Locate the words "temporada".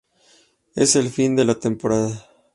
1.59-2.27